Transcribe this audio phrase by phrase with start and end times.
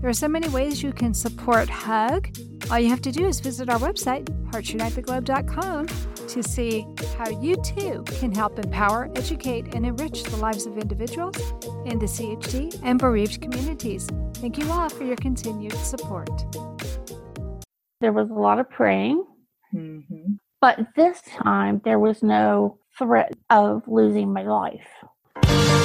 [0.00, 2.34] There are so many ways you can support HUG.
[2.70, 5.86] All you have to do is visit our website, heartsunitetheglobe.com,
[6.28, 6.86] to see
[7.18, 11.36] how you too can help empower, educate, and enrich the lives of individuals
[11.84, 14.08] in the CHD and bereaved communities.
[14.36, 16.30] Thank you all for your continued support.
[18.00, 19.22] There was a lot of praying,
[19.74, 20.32] mm-hmm.
[20.62, 25.79] but this time there was no threat of losing my life.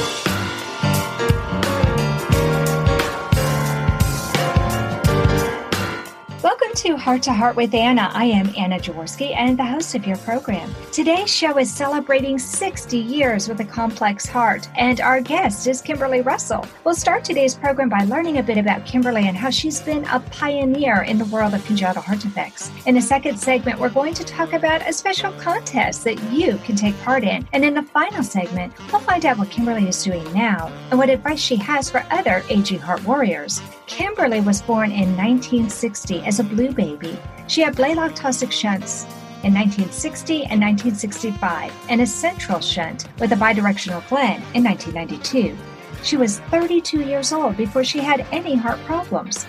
[6.85, 8.11] To Heart to Heart with Anna.
[8.13, 10.69] I am Anna Jaworski and the host of your program.
[10.91, 16.21] Today's show is celebrating 60 years with a complex heart, and our guest is Kimberly
[16.21, 16.63] Russell.
[16.83, 20.19] We'll start today's program by learning a bit about Kimberly and how she's been a
[20.29, 22.69] pioneer in the world of congenital heart defects.
[22.85, 26.75] In a second segment, we're going to talk about a special contest that you can
[26.75, 27.47] take part in.
[27.51, 31.09] And in the final segment, we'll find out what Kimberly is doing now and what
[31.09, 33.59] advice she has for other aging heart warriors.
[33.87, 37.19] Kimberly was born in 1960 as a blue baby.
[37.47, 39.03] She had Blalock Taussig shunts
[39.43, 45.55] in 1960 and 1965 and a central shunt with a bidirectional Glenn in 1992.
[46.03, 49.45] She was 32 years old before she had any heart problems.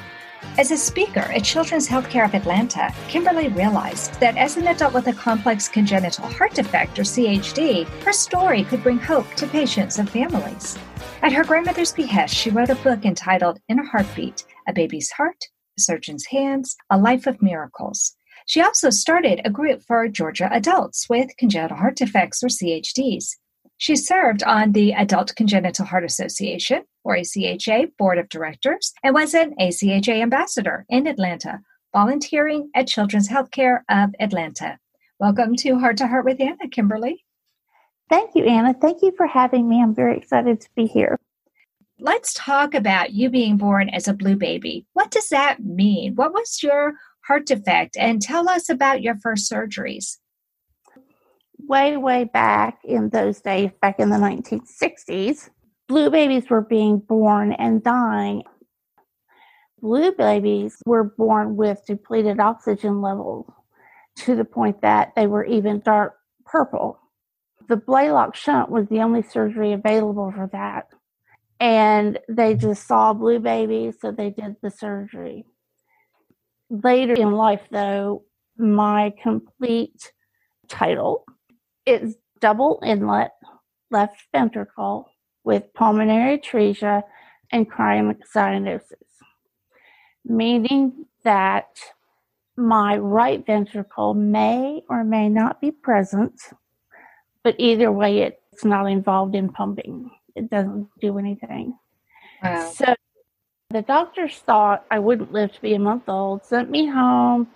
[0.59, 5.07] As a speaker at Children's Healthcare of Atlanta, Kimberly realized that as an adult with
[5.07, 10.09] a complex congenital heart defect or CHD, her story could bring hope to patients and
[10.09, 10.79] families.
[11.21, 15.45] At her grandmother's behest, she wrote a book entitled In a Heartbeat A Baby's Heart,
[15.77, 18.17] a Surgeon's Hands, A Life of Miracles.
[18.47, 23.37] She also started a group for Georgia adults with congenital heart defects or CHDs.
[23.77, 29.33] She served on the Adult Congenital Heart Association, or ACHA, board of directors, and was
[29.33, 31.61] an ACHA ambassador in Atlanta,
[31.93, 34.81] volunteering at Children's Healthcare of Atlanta.
[35.21, 37.25] Welcome to Heart to Heart with Anna, Kimberly.
[38.11, 38.75] Thank you, Anna.
[38.75, 39.81] Thank you for having me.
[39.81, 41.21] I'm very excited to be here.
[42.00, 44.84] Let's talk about you being born as a blue baby.
[44.93, 46.16] What does that mean?
[46.16, 47.97] What was your heart defect?
[47.97, 50.16] And tell us about your first surgeries
[51.69, 55.50] way, way back in those days, back in the 1960s,
[55.88, 58.42] blue babies were being born and dying.
[59.80, 63.50] Blue babies were born with depleted oxygen levels
[64.16, 66.98] to the point that they were even dark purple.
[67.69, 70.86] The Blalock shunt was the only surgery available for that.
[71.60, 75.44] And they just saw blue babies, so they did the surgery.
[76.70, 78.24] Later in life, though,
[78.58, 80.12] my complete
[80.68, 81.24] title
[81.84, 83.32] is double inlet
[83.91, 85.08] left ventricle
[85.47, 87.03] with pulmonary atresia
[87.53, 88.93] and cryomyocyaninosis,
[90.27, 91.79] meaning that
[92.57, 96.39] my right ventricle may or may not be present,
[97.43, 100.11] but either way, it's not involved in pumping.
[100.34, 101.78] It doesn't do anything.
[102.43, 102.71] Wow.
[102.71, 102.95] So
[103.71, 107.47] the doctors thought I wouldn't live to be a month old, sent me home.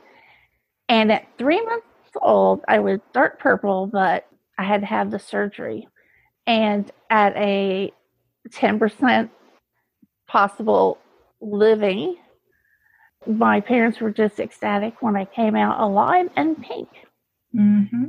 [0.89, 1.87] And at three months
[2.21, 2.61] old.
[2.69, 4.27] I was dark purple, but
[4.59, 5.89] I had to have the surgery.
[6.47, 7.93] And at a
[8.49, 9.29] 10%
[10.29, 10.99] possible
[11.41, 12.17] living,
[13.27, 16.89] my parents were just ecstatic when I came out alive and pink.
[17.55, 18.07] Mm-hmm.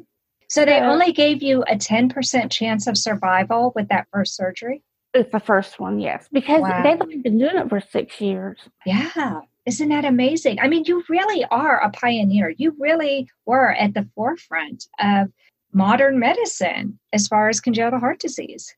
[0.47, 4.83] So they only gave you a 10% chance of survival with that first surgery?
[5.13, 6.83] It's the first one, yes, because wow.
[6.83, 8.59] they've only been doing it for six years.
[8.85, 9.41] Yeah.
[9.65, 10.59] Isn't that amazing?
[10.59, 12.53] I mean, you really are a pioneer.
[12.57, 15.27] You really were at the forefront of
[15.73, 18.73] modern medicine as far as congenital heart disease.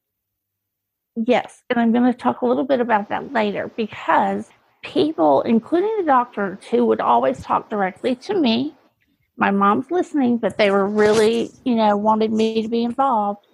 [1.16, 4.50] Yes, and I'm going to talk a little bit about that later because
[4.82, 8.74] people, including the doctors, who would always talk directly to me,
[9.38, 13.46] my mom's listening, but they were really, you know, wanted me to be involved.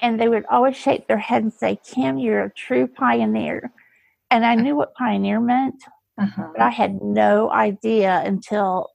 [0.00, 3.70] And they would always shake their head and say, Kim, you're a true pioneer.
[4.30, 5.82] And I knew what pioneer meant.
[6.20, 6.48] Uh-huh.
[6.52, 8.88] But I had no idea until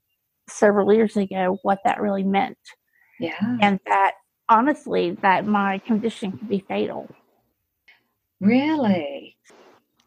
[0.50, 2.57] several years ago what that really meant.
[3.19, 3.57] Yeah.
[3.62, 4.13] And that
[4.50, 7.10] honestly, that my condition could be fatal.
[8.39, 9.36] Really?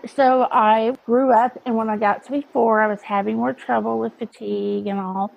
[0.06, 3.52] So I grew up, and when I got to be four, I was having more
[3.52, 5.32] trouble with fatigue and all.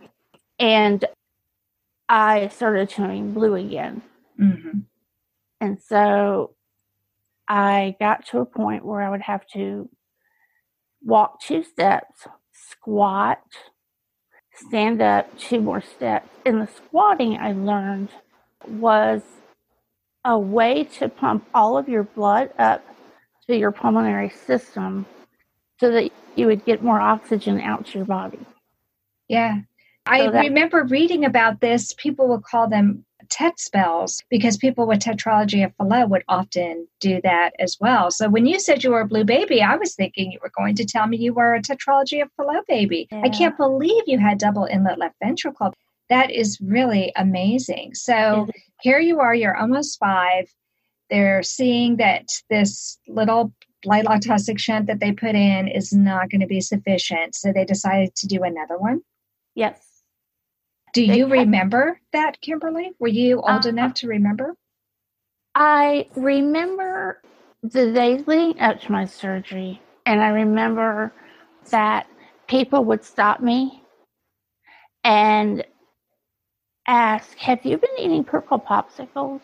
[0.57, 1.05] And
[2.09, 4.01] I started turning blue again.
[4.39, 4.79] Mm-hmm.
[5.61, 6.55] And so
[7.47, 9.89] I got to a point where I would have to
[11.03, 13.41] walk two steps, squat,
[14.53, 16.29] stand up two more steps.
[16.45, 18.09] And the squatting I learned
[18.67, 19.21] was
[20.25, 22.83] a way to pump all of your blood up
[23.47, 25.05] to your pulmonary system
[25.79, 28.39] so that you would get more oxygen out to your body.
[29.29, 29.59] Yeah.
[30.07, 31.93] I that, remember reading about this.
[31.97, 37.19] People would call them tet spells because people with tetralogy of Fallot would often do
[37.23, 38.11] that as well.
[38.11, 40.75] So when you said you were a blue baby, I was thinking you were going
[40.75, 43.07] to tell me you were a tetralogy of Fallot baby.
[43.11, 43.21] Yeah.
[43.23, 45.73] I can't believe you had double inlet left ventricle.
[46.09, 47.95] That is really amazing.
[47.95, 48.47] So
[48.81, 50.47] here you are, you're almost five.
[51.09, 53.53] They're seeing that this little
[53.85, 57.35] light toxic shunt that they put in is not going to be sufficient.
[57.35, 59.01] So they decided to do another one.
[59.55, 60.03] Yes.
[60.93, 62.91] Do they you remember that, Kimberly?
[62.99, 64.55] Were you old uh, enough to remember?
[65.53, 67.21] I remember
[67.63, 71.13] the days leading up to my surgery, and I remember
[71.71, 72.07] that
[72.47, 73.83] people would stop me
[75.03, 75.65] and
[76.87, 79.41] ask, Have you been eating purple popsicles?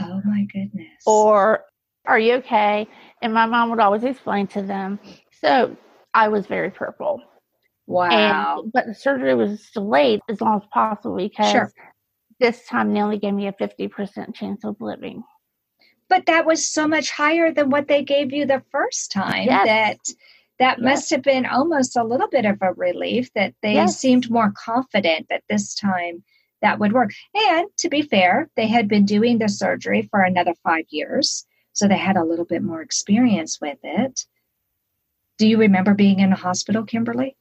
[0.00, 1.02] Oh my goodness.
[1.06, 1.64] Or
[2.06, 2.88] are you okay?
[3.20, 4.98] And my mom would always explain to them.
[5.40, 5.76] So
[6.14, 7.22] I was very purple.
[7.86, 8.60] Wow.
[8.62, 11.72] And, but the surgery was delayed as long as possible because sure.
[12.40, 15.22] this time they only gave me a 50% chance of living.
[16.08, 19.66] But that was so much higher than what they gave you the first time yes.
[19.66, 19.98] that
[20.58, 20.84] that yes.
[20.84, 23.98] must have been almost a little bit of a relief that they yes.
[23.98, 26.22] seemed more confident that this time
[26.62, 27.10] that would work.
[27.34, 31.44] And to be fair, they had been doing the surgery for another five years.
[31.74, 34.24] So they had a little bit more experience with it.
[35.38, 37.36] Do you remember being in a hospital, Kimberly?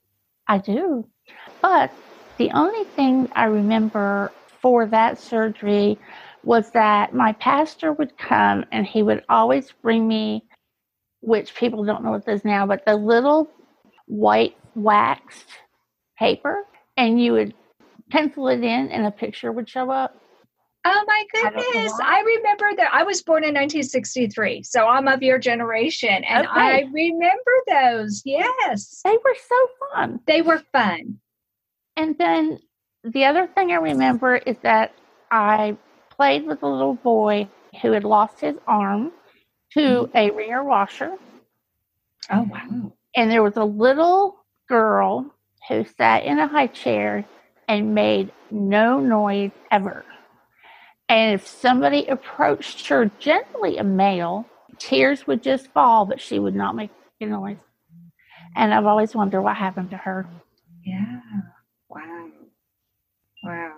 [0.48, 1.08] I do.
[1.62, 1.92] But
[2.38, 4.32] the only thing I remember
[4.62, 6.00] for that surgery
[6.44, 10.44] was that my pastor would come and he would always bring me,
[11.22, 13.50] which people don't know what this now, but the little
[14.08, 15.46] white waxed
[16.18, 16.64] paper,
[16.98, 17.54] and you would
[18.12, 20.16] pencil it in and a picture would show up.
[20.84, 21.94] Oh my goodness.
[22.02, 24.64] I, I, remember that I was born in 1963.
[24.64, 26.60] So I'm of your generation and okay.
[26.60, 28.24] I remember those.
[28.26, 29.02] Yes.
[29.04, 30.20] They were so fun.
[30.26, 31.20] They were fun.
[31.96, 32.60] And then
[33.04, 34.94] the other thing I remember is that
[35.30, 35.78] I
[36.10, 37.48] played with a little boy
[37.82, 39.12] who had lost his arm
[39.74, 40.18] to mm-hmm.
[40.18, 41.16] a wringer washer.
[42.32, 42.94] Oh, wow.
[43.16, 44.38] And there was a little
[44.68, 45.32] girl
[45.68, 47.26] who sat in a high chair
[47.72, 50.04] and made no noise ever.
[51.08, 54.46] And if somebody approached her, gently a male,
[54.78, 56.90] tears would just fall, but she would not make
[57.22, 57.56] a noise.
[58.58, 60.28] And I've always wondered what happened to her.
[60.86, 61.22] Yeah.
[61.88, 62.28] Wow.
[63.42, 63.78] Wow.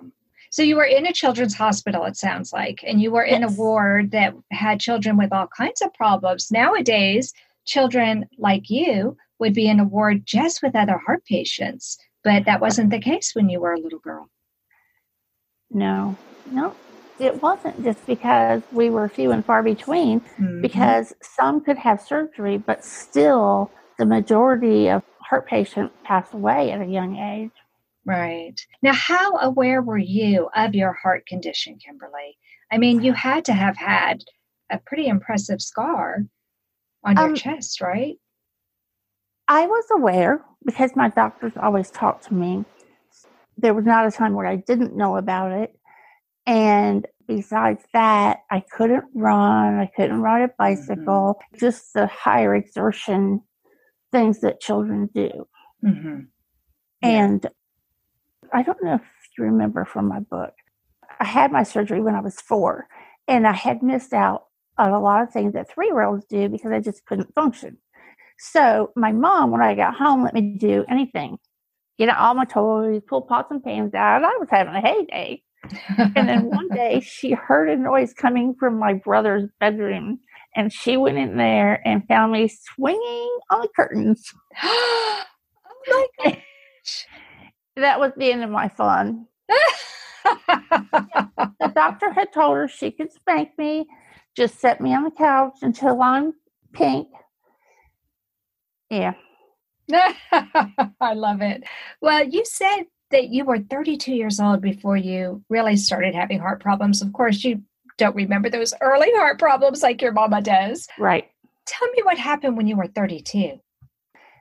[0.50, 3.52] So you were in a children's hospital, it sounds like, and you were in a
[3.52, 6.52] ward that had children with all kinds of problems.
[6.52, 7.32] Nowadays,
[7.66, 12.62] children like you would be in a ward just with other heart patients, but that
[12.62, 14.30] wasn't the case when you were a little girl.
[15.70, 16.18] No,
[16.52, 16.76] no,
[17.20, 20.62] it wasn't just because we were few and far between, mm-hmm.
[20.62, 26.82] because some could have surgery, but still the majority of heart patients pass away at
[26.82, 27.52] a young age.
[28.06, 28.60] Right.
[28.82, 32.38] Now, how aware were you of your heart condition, Kimberly?
[32.72, 34.24] I mean, you had to have had
[34.70, 36.26] a pretty impressive scar
[37.04, 38.16] on your um, chest, right?
[39.48, 42.66] I was aware because my doctors always talked to me.
[43.58, 45.78] There was not a time where I didn't know about it.
[46.46, 51.58] And besides that, I couldn't run, I couldn't ride a bicycle, mm-hmm.
[51.58, 53.42] just the higher exertion
[54.12, 55.48] things that children do.
[55.84, 56.20] Mm-hmm.
[57.02, 57.10] Yeah.
[57.10, 57.46] And
[58.52, 59.02] I don't know if
[59.38, 60.54] you remember from my book,
[61.20, 62.88] I had my surgery when I was four,
[63.28, 64.46] and I had missed out
[64.78, 67.78] on a lot of things that three year olds do because I just couldn't function.
[68.40, 71.38] So my mom, when I got home, let me do anything.
[71.98, 74.24] Get out all my toys, pull pots and pans out.
[74.24, 75.44] I was having a heyday
[75.98, 80.20] and then one day she heard a noise coming from my brother's bedroom
[80.56, 84.32] and she went in there and found me swinging on the curtains.
[84.64, 85.24] oh
[85.88, 87.08] my gosh.
[87.76, 89.26] that was the end of my fun.
[90.24, 93.88] the doctor had told her she could spank me,
[94.36, 96.34] just set me on the couch until I'm
[96.74, 97.08] pink.
[98.94, 99.14] Yeah.
[101.02, 101.64] I love it.
[102.02, 106.62] Well, you said that you were 32 years old before you really started having heart
[106.62, 107.02] problems.
[107.02, 107.62] Of course, you
[107.98, 110.88] don't remember those early heart problems like your mama does.
[110.98, 111.30] Right.
[111.66, 113.60] Tell me what happened when you were 32.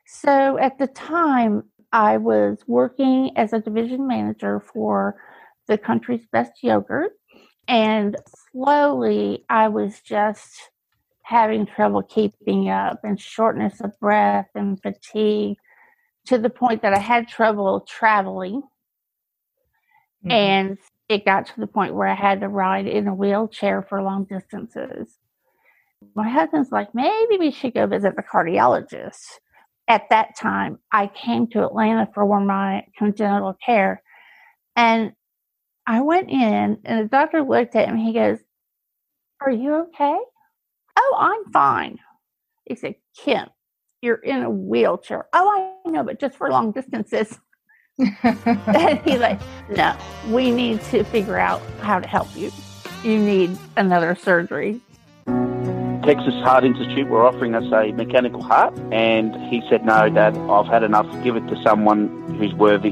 [0.07, 5.17] So at the time, I was working as a division manager for
[5.69, 7.13] the country's best yogurt.
[7.69, 8.17] And
[8.51, 10.72] slowly, I was just
[11.33, 15.57] having trouble keeping up and shortness of breath and fatigue
[16.27, 18.61] to the point that I had trouble traveling.
[20.25, 20.31] Mm-hmm.
[20.31, 24.03] And it got to the point where I had to ride in a wheelchair for
[24.03, 25.17] long distances.
[26.15, 29.39] My husband's like, maybe we should go visit the cardiologist.
[29.89, 34.03] At that time, I came to Atlanta for one my congenital care.
[34.77, 35.13] And
[35.87, 38.05] I went in, and the doctor looked at me.
[38.05, 38.39] He goes,
[39.41, 40.19] Are you okay?
[40.97, 41.99] Oh, I'm fine.
[42.65, 43.49] He said, Kim,
[44.01, 45.27] you're in a wheelchair.
[45.33, 47.39] Oh, I know, but just for long distances.
[47.99, 49.97] and he's like, no,
[50.29, 52.51] we need to figure out how to help you.
[53.05, 54.81] You need another surgery.
[56.05, 60.67] Texas Heart Institute were offering us a mechanical heart, and he said, No, Dad, I've
[60.67, 61.07] had enough.
[61.23, 62.91] Give it to someone who's worthy.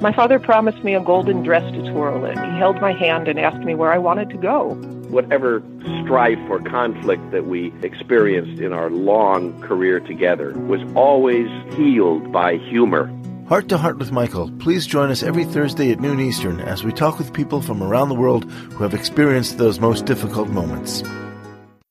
[0.00, 2.38] My father promised me a golden dress to twirl in.
[2.38, 4.74] He held my hand and asked me where I wanted to go.
[5.08, 5.60] Whatever
[6.04, 12.58] strife or conflict that we experienced in our long career together was always healed by
[12.58, 13.12] humor.
[13.48, 14.52] Heart to Heart with Michael.
[14.60, 18.08] Please join us every Thursday at noon Eastern as we talk with people from around
[18.08, 21.02] the world who have experienced those most difficult moments.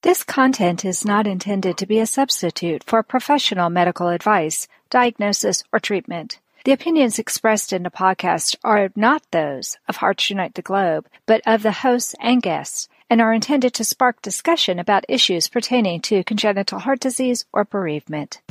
[0.03, 5.81] This content is not intended to be a substitute for professional medical advice, diagnosis, or
[5.81, 6.39] treatment.
[6.67, 11.41] The opinions expressed in the podcast are not those of Hearts Unite the Globe, but
[11.45, 16.25] of the hosts and guests, and are intended to spark discussion about issues pertaining to
[16.25, 18.41] congenital heart disease or bereavement.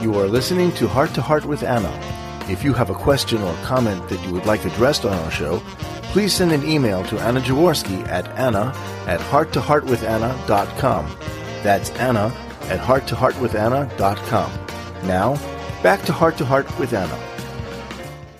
[0.00, 1.90] You are listening to Heart to Heart with Anna.
[2.48, 5.58] If you have a question or comment that you would like addressed on our show,
[6.12, 8.72] please send an email to Anna Jaworski at anna
[9.08, 11.16] at hearttoheartwithanna.com.
[11.64, 12.32] That's Anna
[12.68, 14.66] at hearttoheartwithanna.com.
[15.02, 15.55] Now,
[15.86, 17.16] back to Heart to Heart with Anna.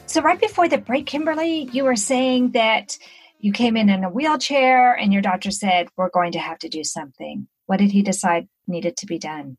[0.07, 2.99] So, right before the break, Kimberly, you were saying that
[3.39, 6.69] you came in in a wheelchair and your doctor said, We're going to have to
[6.69, 7.47] do something.
[7.67, 9.59] What did he decide needed to be done?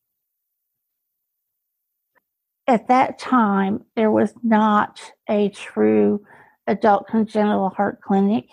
[2.67, 6.25] at that time, there was not a true
[6.67, 8.49] adult congenital heart clinic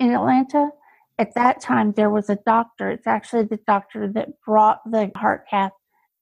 [0.00, 0.70] in Atlanta.
[1.18, 2.90] At that time, there was a doctor.
[2.90, 5.70] It's actually the doctor that brought the heart cath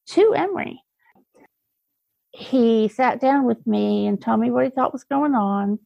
[0.09, 0.83] to Emory.
[2.37, 5.79] He sat down with me and told me what he thought was going on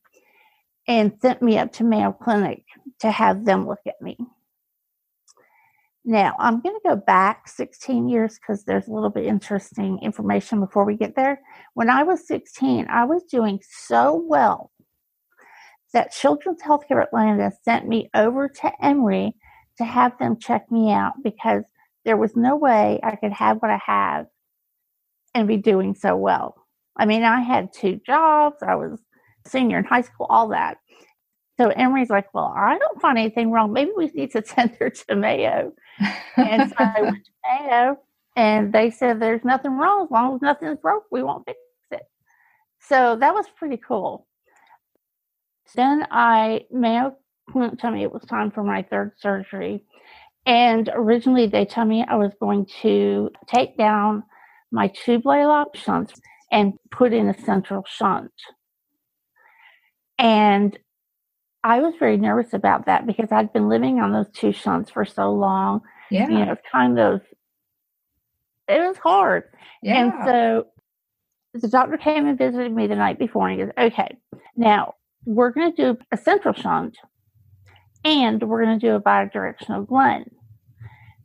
[0.89, 2.65] and sent me up to Mayo Clinic
[2.99, 4.19] to have them look at me.
[6.05, 10.59] Now, I'm going to go back 16 years because there's a little bit interesting information
[10.59, 11.41] before we get there.
[11.75, 14.73] When I was 16, I was doing so well
[15.93, 19.37] that Children's Healthcare Atlanta sent me over to Emory
[19.79, 21.63] to have them check me out because
[22.05, 24.27] there was no way I could have what I have
[25.35, 26.55] and be doing so well.
[26.97, 29.01] I mean, I had two jobs, I was
[29.47, 30.79] senior in high school, all that.
[31.59, 33.73] So Emory's like, well, I don't find anything wrong.
[33.73, 35.73] Maybe we need to send her to Mayo.
[36.37, 37.99] and so I went to Mayo,
[38.37, 41.59] and they said there's nothing wrong as long as nothing's broke, we won't fix
[41.91, 42.03] it.
[42.81, 44.27] So that was pretty cool.
[45.75, 47.17] Then I Mayo
[47.55, 49.85] went to me it was time for my third surgery,
[50.47, 54.25] and originally they told me I was going to take down
[54.71, 56.15] my two Blalock shunts
[56.51, 58.33] and put in a central shunt.
[60.19, 60.79] And
[61.63, 65.05] I was very nervous about that because I'd been living on those two shunts for
[65.05, 65.83] so long.
[66.11, 66.29] Yeah.
[66.29, 67.21] You know, kind of,
[68.69, 69.45] it was hard.
[69.83, 70.03] Yeah.
[70.03, 70.67] And so
[71.55, 74.17] the doctor came and visited me the night before and he goes, okay,
[74.57, 76.97] now we're going to do a central shunt
[78.05, 80.25] and we're going to do a bidirectional Glenn.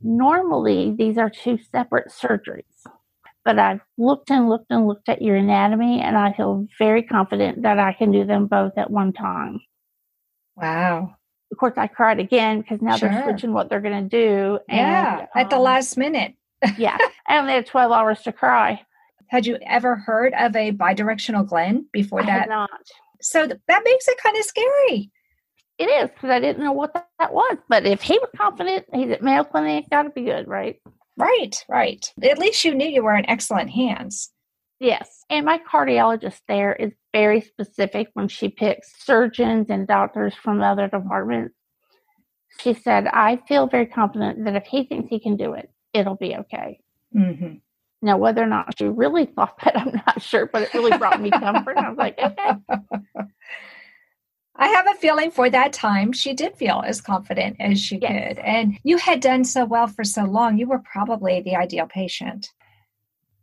[0.02, 2.62] Normally, these are two separate surgeries,
[3.46, 7.62] but I've looked and looked and looked at your anatomy and I feel very confident
[7.62, 9.60] that I can do them both at one time.
[10.56, 11.14] Wow.
[11.52, 13.08] Of course, I cried again because now sure.
[13.08, 14.58] they're switching what they're going to do.
[14.68, 16.34] Yeah, and, at the um, last minute.
[16.76, 16.98] yeah,
[17.28, 18.82] I only had 12 hours to cry.
[19.28, 22.48] Had you ever heard of a bidirectional Glenn before I that?
[22.48, 22.70] not.
[23.20, 25.12] So th- that makes it kind of scary.
[25.78, 27.58] It is because I didn't know what that, that was.
[27.68, 30.80] But if he was confident, he's at Mayo Clinic, it's got to be good, right?
[31.16, 32.12] Right, right.
[32.22, 34.30] At least you knew you were in excellent hands.
[34.78, 35.24] Yes.
[35.30, 40.88] And my cardiologist there is very specific when she picks surgeons and doctors from other
[40.88, 41.54] departments.
[42.60, 46.16] She said, I feel very confident that if he thinks he can do it, it'll
[46.16, 46.80] be okay.
[47.14, 47.54] Mm-hmm.
[48.02, 51.20] Now, whether or not she really thought that, I'm not sure, but it really brought
[51.20, 51.76] me comfort.
[51.78, 52.52] I was like, okay.
[54.58, 58.36] I have a feeling for that time she did feel as confident as she yes.
[58.36, 58.38] could.
[58.38, 62.48] And you had done so well for so long, you were probably the ideal patient.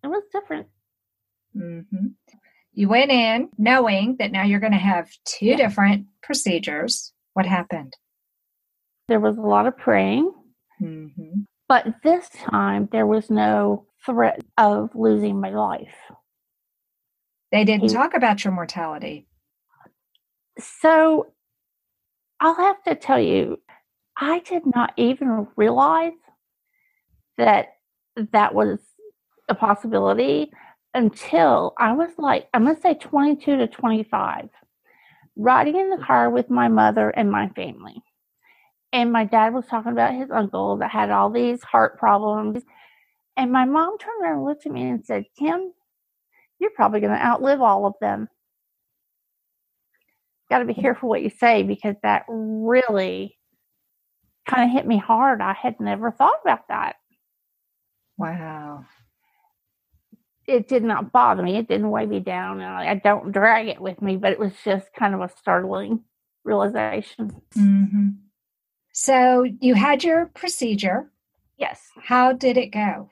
[0.03, 0.67] It was different.
[1.55, 2.07] Mm-hmm.
[2.73, 5.57] You went in knowing that now you're going to have two yeah.
[5.57, 7.13] different procedures.
[7.33, 7.95] What happened?
[9.07, 10.31] There was a lot of praying,
[10.81, 11.41] mm-hmm.
[11.67, 15.95] but this time there was no threat of losing my life.
[17.51, 19.27] They didn't He- talk about your mortality.
[20.59, 21.27] So
[22.39, 23.59] I'll have to tell you,
[24.17, 26.13] I did not even realize
[27.37, 27.77] that
[28.31, 28.79] that was
[29.49, 30.51] a possibility
[30.93, 34.49] until I was like, I'm going to say 22 to 25,
[35.35, 38.03] riding in the car with my mother and my family.
[38.91, 42.63] And my dad was talking about his uncle that had all these heart problems.
[43.35, 45.73] And my mom turned around and looked at me and said, Kim,
[46.59, 48.27] you're probably going to outlive all of them
[50.53, 53.37] got to be careful what you say because that really
[54.47, 55.41] kind of hit me hard.
[55.41, 56.97] I had never thought about that.
[58.17, 58.85] Wow.
[60.45, 61.55] It did not bother me.
[61.55, 64.17] It didn't weigh me down, and I, I don't drag it with me.
[64.17, 66.03] But it was just kind of a startling
[66.43, 67.31] realization.
[67.55, 68.09] hmm
[68.91, 71.09] So you had your procedure.
[71.57, 73.09] Yes, How did it go?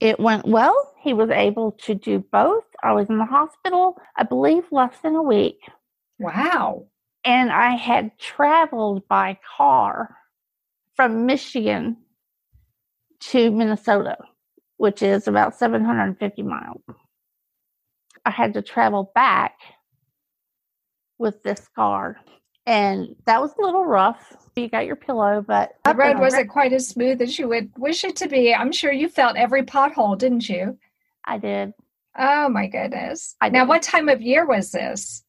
[0.00, 0.92] it went well.
[1.00, 2.64] He was able to do both.
[2.82, 5.60] I was in the hospital, I believe, less than a week,
[6.18, 6.86] Wow.
[7.24, 10.16] and I had traveled by car
[10.94, 11.96] from Michigan
[13.20, 14.18] to Minnesota,
[14.76, 16.82] which is about 750 miles.
[18.24, 19.54] I had to travel back
[21.18, 22.18] with this car.
[22.66, 24.36] and that was a little rough.
[24.54, 28.04] You got your pillow, but The road wasn't quite as smooth as you would wish
[28.04, 28.54] it to be.
[28.54, 30.78] I'm sure you felt every pothole, didn't you?
[31.24, 31.72] I did.
[32.18, 33.34] Oh my goodness.
[33.40, 35.24] I now, what time of year was this?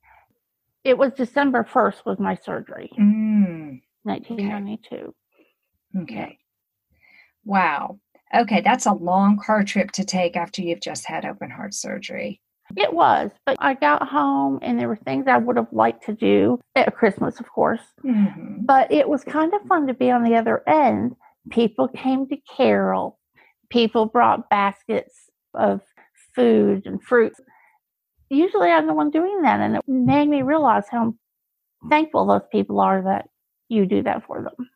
[0.84, 5.13] It was December 1st was my surgery, Mm, 1992.
[6.02, 6.38] okay.
[7.46, 8.00] Wow.
[8.36, 12.42] Okay, that's a long car trip to take after you've just had open heart surgery.
[12.75, 16.13] It was, but I got home and there were things I would have liked to
[16.13, 17.82] do at Christmas, of course.
[18.02, 21.16] hmm But it was kind of fun to be on the other end.
[21.52, 23.20] People came to Carol.
[23.70, 25.82] People brought baskets of
[26.36, 27.40] food and fruits.
[28.34, 30.06] Usually I'm the one doing that, and it mm-hmm.
[30.06, 31.13] made me realize how
[31.90, 33.29] thankful those people are that
[33.70, 34.70] you do that for them.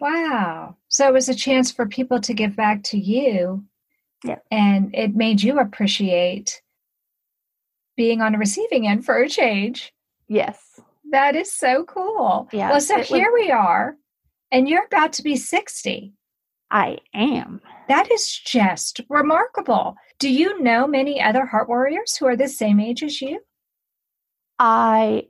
[0.00, 0.76] Wow.
[0.88, 3.64] So it was a chance for people to give back to you.
[4.24, 4.38] Yeah.
[4.50, 6.62] And it made you appreciate
[7.96, 9.92] being on the receiving end for a change.
[10.28, 10.80] Yes.
[11.10, 12.48] That is so cool.
[12.52, 13.96] Yeah, Well, so it was- here we are,
[14.50, 16.14] and you're about to be 60.
[16.70, 17.60] I am.
[17.88, 19.96] That is just remarkable.
[20.18, 23.40] Do you know many other heart warriors who are the same age as you?
[24.58, 25.28] I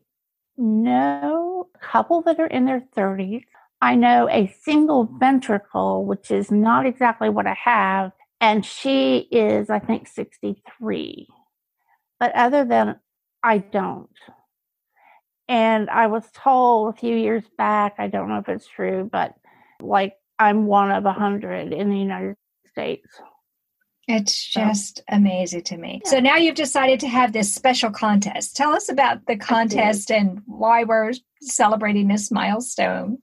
[0.56, 3.44] know a couple that are in their 30s.
[3.80, 9.70] I know a single ventricle, which is not exactly what I have, and she is,
[9.70, 11.28] I think, 63.
[12.18, 13.00] But other than
[13.42, 14.10] I don't.
[15.48, 19.34] And I was told a few years back, I don't know if it's true, but
[19.80, 23.06] like I'm one of a hundred in the United States.
[24.08, 26.00] It's just amazing to me.
[26.06, 28.56] So now you've decided to have this special contest.
[28.56, 33.18] Tell us about the contest and why we're celebrating this milestone.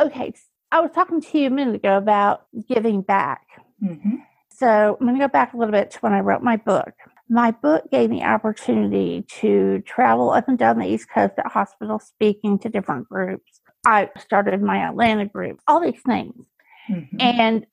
[0.00, 0.34] Okay,
[0.70, 3.46] I was talking to you a minute ago about giving back.
[3.80, 4.16] hmm
[4.50, 6.92] So I'm going to go back a little bit to when I wrote my book.
[7.30, 12.04] My book gave me opportunity to travel up and down the East Coast at hospitals
[12.04, 13.61] speaking to different groups.
[13.86, 16.34] I started my Atlanta group, all these things.
[16.88, 17.66] hmm And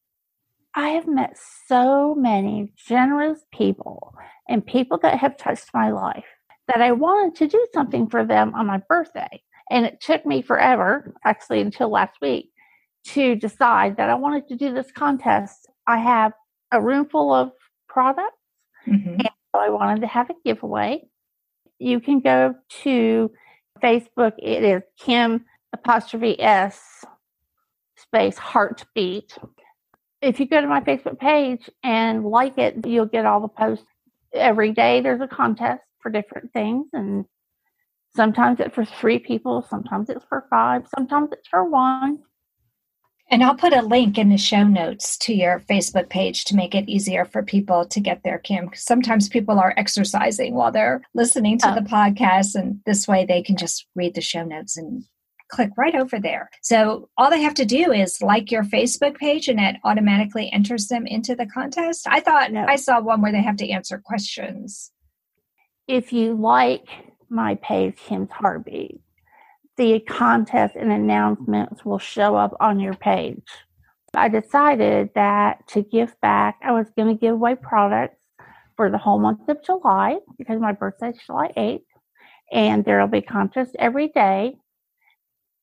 [0.76, 4.14] I have met so many generous people
[4.48, 6.26] and people that have touched my life
[6.68, 9.42] that I wanted to do something for them on my birthday.
[9.72, 12.52] And it took me forever, actually until last week,
[13.06, 15.68] to decide that I wanted to do this contest.
[15.88, 16.34] I have
[16.72, 17.52] a room full of
[17.88, 18.38] products.
[18.86, 19.18] hmm
[19.56, 21.04] So I wanted to have a giveaway.
[21.80, 23.32] You can go to
[23.84, 24.34] Facebook.
[24.38, 27.06] It is Kim apostrophe S
[27.98, 29.38] space heartbeat.
[30.22, 33.86] If you go to my Facebook page and like it, you'll get all the posts
[34.34, 35.02] every day.
[35.02, 37.26] There's a contest for different things, and
[38.16, 42.20] sometimes it's for three people, sometimes it's for five, sometimes it's for one.
[43.32, 46.74] And I'll put a link in the show notes to your Facebook page to make
[46.74, 48.72] it easier for people to get there, Kim.
[48.74, 51.76] Sometimes people are exercising while they're listening to Oh.
[51.76, 55.04] the podcast, and this way they can just read the show notes and
[55.50, 56.50] click right over there.
[56.62, 60.88] So all they have to do is like your Facebook page, and it automatically enters
[60.88, 62.08] them into the contest.
[62.08, 62.66] I thought No.
[62.68, 64.92] I saw one where they have to answer questions.
[65.88, 66.88] if you like
[67.30, 69.02] my page, Kim's Heartbeat,
[69.78, 73.42] the contest and announcements will show up on your page.
[74.14, 78.18] I decided that to give back, I was going to give away products
[78.76, 81.82] for the whole month of July because my birthday is July 8th.
[82.52, 84.58] And there will be contests every day.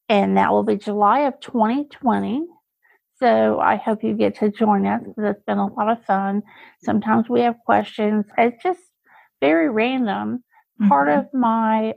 [0.08, 2.46] And that will be July of 2020.
[3.18, 6.42] So I hope you get to join us because it's been a lot of fun.
[6.82, 8.26] Sometimes we have questions.
[8.36, 8.80] It's just
[9.40, 10.44] very random.
[10.80, 10.88] Mm-hmm.
[10.88, 11.94] Part of my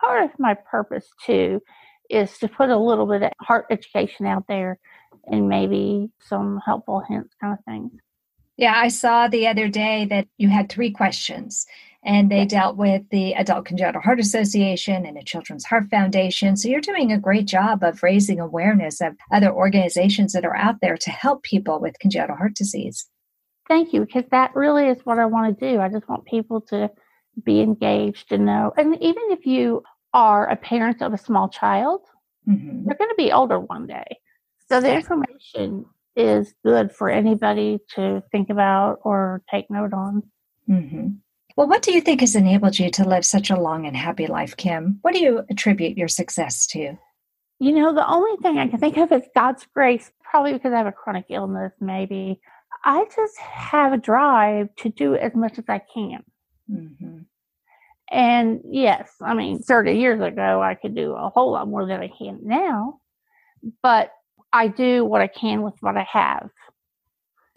[0.00, 1.62] part of my purpose too
[2.10, 4.78] is to put a little bit of heart education out there
[5.26, 7.92] and maybe some helpful hints kind of things.
[8.56, 11.66] Yeah, I saw the other day that you had three questions
[12.04, 16.56] and they dealt with the Adult Congenital Heart Association and the Children's Heart Foundation.
[16.56, 20.76] So you're doing a great job of raising awareness of other organizations that are out
[20.80, 23.06] there to help people with congenital heart disease.
[23.68, 25.80] Thank you, because that really is what I want to do.
[25.80, 26.90] I just want people to
[27.44, 28.72] be engaged and know.
[28.76, 32.00] And even if you are a parent of a small child,
[32.48, 32.84] mm-hmm.
[32.84, 34.18] they're going to be older one day.
[34.68, 35.86] So the information
[36.16, 40.22] is good for anybody to think about or take note on.
[40.68, 41.08] Mm-hmm.
[41.56, 44.26] Well, what do you think has enabled you to live such a long and happy
[44.26, 44.98] life, Kim?
[45.02, 46.96] What do you attribute your success to?
[47.58, 50.78] You know, the only thing I can think of is God's grace, probably because I
[50.78, 52.40] have a chronic illness, maybe.
[52.84, 56.24] I just have a drive to do as much as I can.
[56.70, 57.18] Mm-hmm.
[58.10, 62.00] And yes, I mean, 30 years ago, I could do a whole lot more than
[62.00, 63.00] I can now,
[63.82, 64.10] but
[64.52, 66.50] I do what I can with what I have.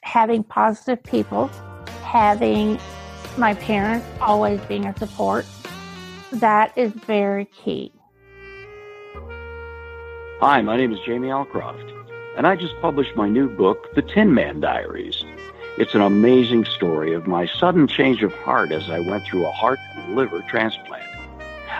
[0.04, 1.48] Having positive people,
[2.04, 2.80] having
[3.38, 5.46] my parents always being a support,
[6.32, 7.92] that is very key.
[10.40, 11.92] Hi, my name is Jamie Alcroft,
[12.38, 15.24] and I just published my new book, The Tin Man Diaries.
[15.78, 19.52] It's an amazing story of my sudden change of heart as I went through a
[19.52, 21.04] heart and liver transplant.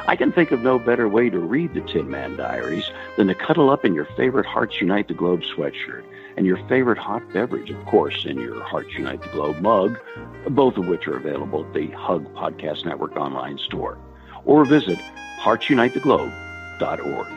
[0.08, 3.36] I can think of no better way to read the Tin Man Diaries than to
[3.36, 6.04] cuddle up in your favorite Hearts Unite the Globe sweatshirt
[6.38, 10.00] and your favorite hot beverage, of course, in your Hearts Unite the Globe mug,
[10.50, 13.98] both of which are available at the Hug Podcast Network online store.
[14.44, 15.00] Or visit
[15.42, 17.28] heartsunitetheglobe.org.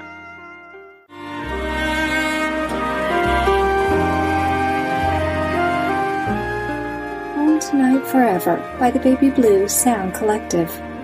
[7.35, 10.71] Home Tonight Forever by the Baby Blue Sound Collective.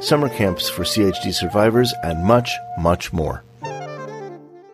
[0.00, 3.44] summer camps for CHD survivors, and much, much more.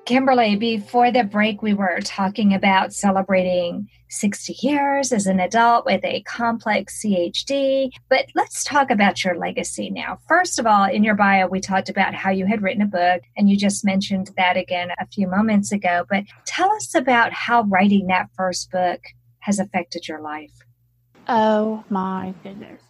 [0.07, 6.05] Kimberly, before the break, we were talking about celebrating 60 years as an adult with
[6.05, 7.91] a complex CHD.
[8.09, 10.21] But let's talk about your legacy now.
[10.29, 13.23] First of all, in your bio, we talked about how you had written a book,
[13.37, 16.05] and you just mentioned that again a few moments ago.
[16.09, 19.01] But tell us about how writing that first book
[19.41, 20.53] has affected your life.
[21.27, 22.81] Oh my goodness.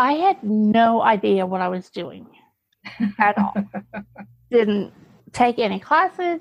[0.00, 2.26] I had no idea what I was doing
[3.18, 3.52] at all.
[4.50, 4.94] Didn't
[5.34, 6.40] take any classes.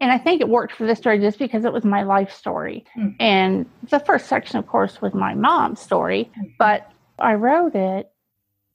[0.00, 2.86] And I think it worked for this story just because it was my life story.
[2.98, 3.14] Mm.
[3.20, 6.46] And the first section, of course, was my mom's story, mm-hmm.
[6.58, 8.10] but I wrote it.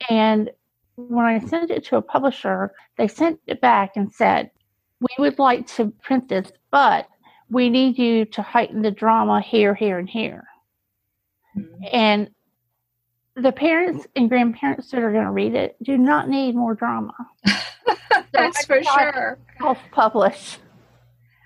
[0.08, 0.50] And
[0.94, 4.52] when I sent it to a publisher, they sent it back and said,
[5.00, 7.08] We would like to print this, but
[7.50, 10.44] we need you to heighten the drama here, here, and here.
[11.56, 11.84] Mm-hmm.
[11.92, 12.30] And
[13.40, 17.14] the parents and grandparents that are going to read it do not need more drama.
[18.32, 19.38] That's for sure.
[19.60, 20.58] Self publish.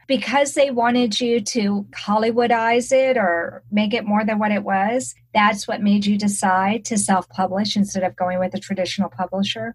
[0.08, 5.14] Because they wanted you to Hollywoodize it or make it more than what it was,
[5.32, 9.74] that's what made you decide to self publish instead of going with a traditional publisher?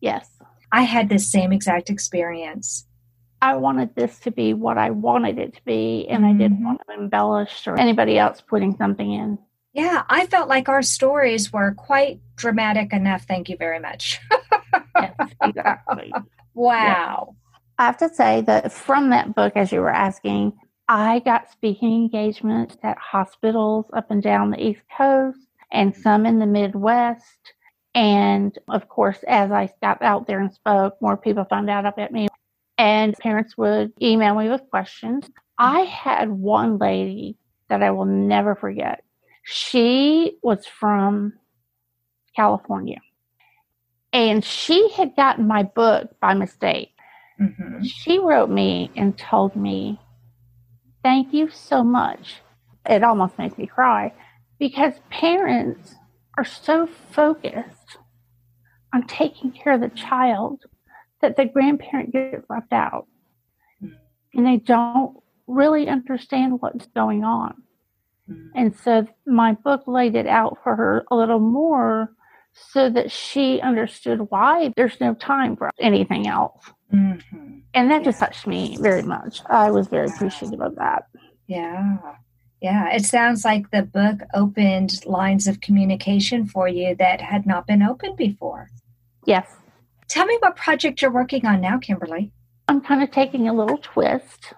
[0.00, 0.28] Yes.
[0.72, 2.86] I had the same exact experience.
[3.42, 6.34] I wanted this to be what I wanted it to be, and mm-hmm.
[6.34, 6.66] I didn't mm-hmm.
[6.66, 9.38] want to embellish or anybody else putting something in.
[9.72, 13.24] Yeah, I felt like our stories were quite dramatic enough.
[13.24, 14.20] Thank you very much.
[14.96, 16.12] yes, exactly.
[16.52, 17.36] Wow.
[17.78, 20.52] I have to say that from that book, as you were asking,
[20.88, 25.38] I got speaking engagements at hospitals up and down the East Coast
[25.72, 27.54] and some in the Midwest.
[27.94, 32.10] And of course, as I got out there and spoke, more people found out about
[32.10, 32.26] me.
[32.76, 35.30] And parents would email me with questions.
[35.56, 37.36] I had one lady
[37.68, 39.04] that I will never forget.
[39.52, 41.32] She was from
[42.36, 43.00] California.
[44.12, 46.92] And she had gotten my book by mistake.
[47.40, 47.82] Mm-hmm.
[47.82, 49.98] She wrote me and told me,
[51.02, 52.36] Thank you so much.
[52.88, 54.12] It almost makes me cry
[54.60, 55.96] because parents
[56.38, 57.98] are so focused
[58.94, 60.62] on taking care of the child
[61.22, 63.08] that the grandparent gets left out.
[63.82, 63.96] Mm-hmm.
[64.34, 65.16] And they don't
[65.48, 67.62] really understand what's going on.
[68.54, 72.10] And so my book laid it out for her a little more
[72.52, 76.64] so that she understood why there's no time for anything else.
[76.92, 77.58] Mm-hmm.
[77.74, 79.40] And that just touched me very much.
[79.46, 81.04] I was very appreciative of that.
[81.46, 81.96] Yeah.
[82.60, 82.90] Yeah.
[82.94, 87.82] It sounds like the book opened lines of communication for you that had not been
[87.82, 88.68] opened before.
[89.24, 89.48] Yes.
[90.08, 92.32] Tell me what project you're working on now, Kimberly.
[92.66, 94.52] I'm kind of taking a little twist,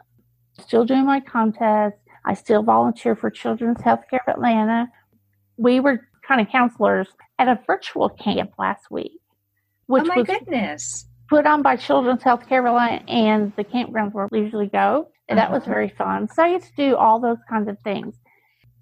[0.60, 1.96] still doing my contest.
[2.24, 4.88] I still volunteer for Children's Healthcare of Atlanta.
[5.56, 7.08] We were kind of counselors
[7.38, 9.20] at a virtual camp last week,
[9.86, 11.06] which oh my was goodness.
[11.28, 15.08] put on by Children's Health Carolina and the campgrounds where we usually go.
[15.28, 15.48] And uh-huh.
[15.48, 15.72] that was uh-huh.
[15.72, 16.28] very fun.
[16.28, 18.14] So I get to do all those kinds of things.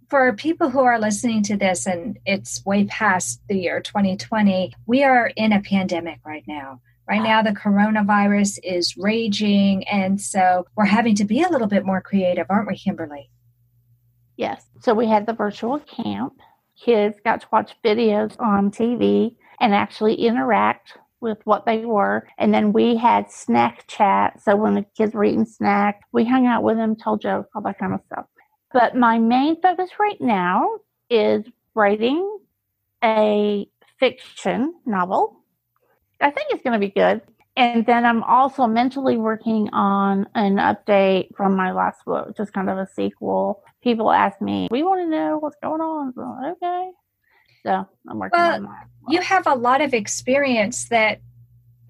[0.08, 5.04] For people who are listening to this and it's way past the year 2020, we
[5.04, 6.80] are in a pandemic right now.
[7.10, 9.82] Right now, the coronavirus is raging.
[9.88, 13.28] And so we're having to be a little bit more creative, aren't we, Kimberly?
[14.36, 14.64] Yes.
[14.80, 16.34] So we had the virtual camp
[16.80, 22.26] kids got to watch videos on TV and actually interact with what they were.
[22.38, 24.40] And then we had snack chat.
[24.42, 27.62] So when the kids were eating snack, we hung out with them, told jokes, all
[27.62, 28.26] that kind of stuff.
[28.72, 30.78] But my main focus right now
[31.10, 31.44] is
[31.74, 32.38] writing
[33.02, 33.68] a
[33.98, 35.39] fiction novel.
[36.20, 37.22] I think it's going to be good.
[37.56, 42.70] And then I'm also mentally working on an update from my last book, just kind
[42.70, 43.62] of a sequel.
[43.82, 46.12] People ask me, we want to know what's going on.
[46.14, 46.90] So, okay.
[47.64, 48.86] So I'm working well, on that.
[49.08, 51.20] You have a lot of experience that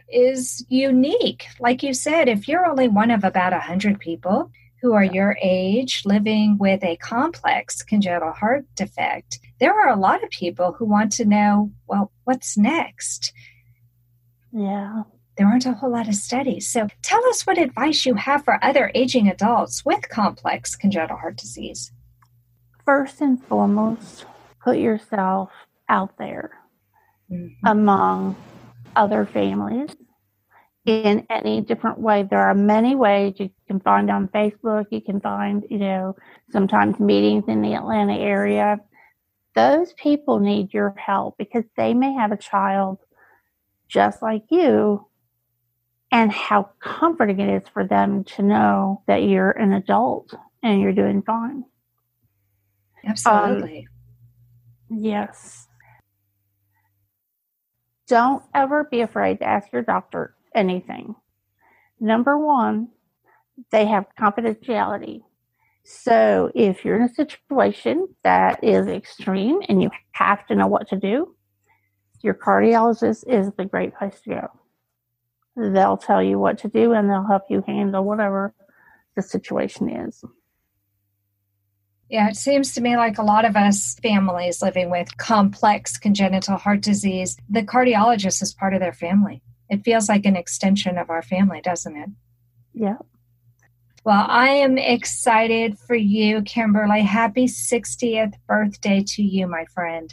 [0.09, 1.47] is unique.
[1.61, 4.51] Like you said, if you're only one of about 100 people
[4.83, 10.25] who are your age living with a complex congenital heart defect, there are a lot
[10.25, 13.33] of people who want to know, well, what's next?
[14.53, 15.03] Yeah
[15.41, 16.69] there aren't a whole lot of studies.
[16.69, 21.39] So tell us what advice you have for other aging adults with complex congenital heart
[21.39, 21.93] disease.
[22.85, 24.27] First and foremost,
[24.63, 25.51] put yourself
[25.89, 26.59] out there
[27.33, 27.67] mm-hmm.
[27.67, 28.37] among
[28.95, 29.97] other families
[30.85, 32.23] in any different way.
[32.23, 34.89] There are many ways you can find on Facebook.
[34.91, 36.17] You can find, you know,
[36.51, 38.79] sometimes meetings in the Atlanta area.
[39.55, 42.99] Those people need your help because they may have a child
[43.91, 45.07] just like you
[46.13, 50.93] and how comforting it is for them to know that you're an adult and you're
[50.93, 51.65] doing fine.
[53.05, 53.89] Absolutely.
[54.91, 55.67] Um, yes.
[58.07, 61.15] Don't ever be afraid to ask your doctor anything.
[62.01, 62.89] Number one,
[63.71, 65.23] they have confidentiality.
[65.85, 70.89] So if you're in a situation that is extreme and you have to know what
[70.89, 71.35] to do,
[72.23, 74.61] your cardiologist is the great place to go
[75.57, 78.55] they'll tell you what to do and they'll help you handle whatever
[79.17, 80.25] the situation is.
[82.09, 86.57] Yeah, it seems to me like a lot of us families living with complex congenital
[86.57, 89.43] heart disease, the cardiologist is part of their family.
[89.69, 92.11] It feels like an extension of our family, doesn't it?
[92.75, 92.99] Yeah.
[94.03, 97.03] Well, I am excited for you, Kimberly.
[97.03, 100.13] Happy 60th birthday to you, my friend.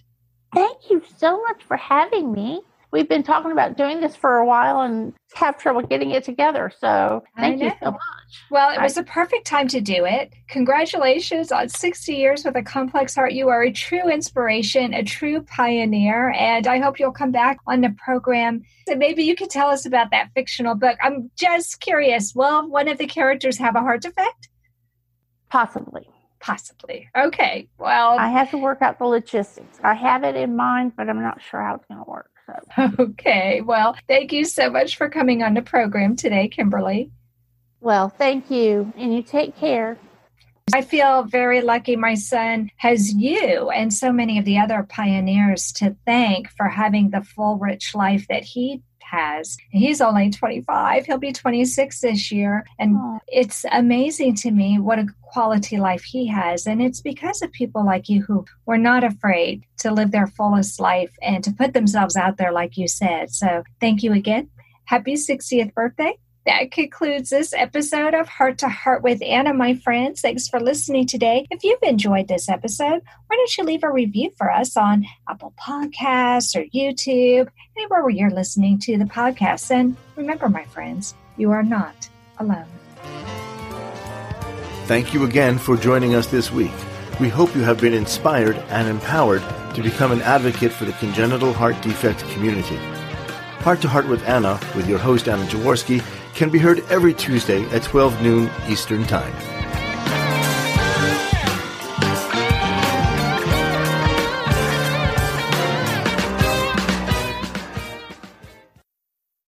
[0.58, 4.46] Thank you so much for having me we've been talking about doing this for a
[4.46, 6.72] while and have trouble getting it together.
[6.80, 8.02] So thank you so much.
[8.50, 10.34] Well, it was a perfect time to do it.
[10.50, 13.34] Congratulations on 60 years with a complex heart.
[13.34, 17.82] You are a true inspiration, a true pioneer, and I hope you'll come back on
[17.82, 18.64] the program.
[18.88, 20.98] So maybe you could tell us about that fictional book.
[21.02, 22.34] I'm just curious.
[22.34, 24.50] Will one of the characters have a heart defect?
[25.50, 26.10] Possibly.
[26.40, 27.10] Possibly.
[27.18, 27.68] Okay.
[27.78, 29.80] Well, I have to work out the logistics.
[29.84, 32.30] I have it in mind, but I'm not sure how it's going to work.
[32.46, 32.92] So.
[33.04, 33.62] Okay.
[33.62, 37.12] Well, thank you so much for coming on the program today, Kimberly.
[37.82, 38.94] Well, thank you.
[38.98, 39.98] And you take care.
[40.74, 45.72] I feel very lucky my son has you and so many of the other pioneers
[45.74, 49.58] to thank for having the full, rich life that he has.
[49.70, 51.06] He's only 25.
[51.06, 52.66] He'll be 26 this year.
[52.80, 53.20] And Aww.
[53.28, 56.68] it's amazing to me what a quality life he has.
[56.68, 60.80] And it's because of people like you who were not afraid to live their fullest
[60.80, 63.32] life and to put themselves out there, like you said.
[63.32, 64.50] So thank you again.
[64.86, 66.18] Happy 60th birthday.
[66.48, 70.22] That concludes this episode of Heart to Heart with Anna, my friends.
[70.22, 71.46] Thanks for listening today.
[71.52, 75.54] If you've enjoyed this episode, why don't you leave a review for us on Apple
[75.60, 79.70] Podcasts or YouTube, anywhere where you're listening to the podcast.
[79.72, 82.08] And remember, my friends, you are not
[82.40, 82.64] alone.
[84.86, 86.72] Thank you again for joining us this week.
[87.20, 89.44] We hope you have been inspired and empowered
[89.76, 92.78] to become an advocate for the congenital heart defect community.
[93.68, 96.02] Heart to Heart with Anna, with your host Anna Jaworski,
[96.38, 99.57] can be heard every Tuesday at 12 noon Eastern Time.